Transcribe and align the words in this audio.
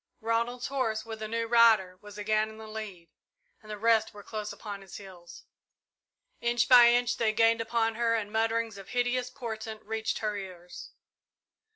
Ronald's 0.19 0.65
horse, 0.65 1.05
with 1.05 1.21
a 1.21 1.27
new 1.27 1.45
rider, 1.45 1.99
was 2.01 2.17
again 2.17 2.49
in 2.49 2.57
the 2.57 2.65
lead, 2.65 3.11
and 3.61 3.69
the 3.69 3.77
rest 3.77 4.15
were 4.15 4.23
close 4.23 4.51
upon 4.51 4.81
his 4.81 4.97
heels. 4.97 5.43
Inch 6.39 6.67
by 6.67 6.89
inch 6.89 7.17
they 7.17 7.31
gained 7.33 7.61
upon 7.61 7.93
her 7.93 8.15
and 8.15 8.31
mutterings 8.33 8.79
of 8.79 8.87
hideous 8.89 9.29
portent 9.29 9.83
reached 9.85 10.17
her 10.17 10.35
ears. 10.35 10.89